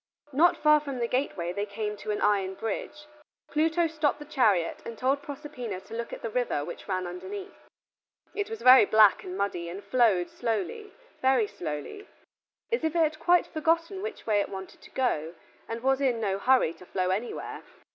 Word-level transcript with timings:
Not 0.33 0.57
far 0.57 0.79
from 0.79 0.97
the 0.97 1.05
gateway 1.07 1.53
they 1.53 1.67
came 1.67 1.95
to 1.97 2.09
an 2.09 2.21
iron 2.23 2.55
bridge. 2.55 3.05
Pluto 3.51 3.85
stopped 3.85 4.17
the 4.17 4.25
chariot 4.25 4.81
and 4.83 4.97
told 4.97 5.21
Proserpina 5.21 5.79
to 5.81 5.93
look 5.93 6.11
at 6.11 6.23
the 6.23 6.31
river 6.31 6.65
which 6.65 6.87
ran 6.87 7.05
underneath. 7.05 7.69
It 8.33 8.49
was 8.49 8.63
very 8.63 8.85
black 8.85 9.23
and 9.23 9.37
muddy, 9.37 9.69
and 9.69 9.83
flowed 9.83 10.31
slowly, 10.31 10.91
very 11.21 11.45
slowly, 11.45 12.07
as 12.71 12.83
if 12.83 12.95
it 12.95 13.03
had 13.03 13.19
quite 13.19 13.45
forgotten 13.45 14.01
which 14.01 14.25
way 14.25 14.41
it 14.41 14.49
wanted 14.49 14.81
to 14.81 14.89
go, 14.89 15.35
and 15.69 15.83
was 15.83 16.01
in 16.01 16.19
no 16.19 16.39
hurry 16.39 16.73
to 16.73 16.85
flow 16.87 17.11
anywhere. 17.11 17.61